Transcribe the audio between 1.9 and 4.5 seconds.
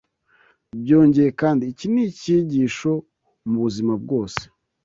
ni icyigisho mu buzima bwose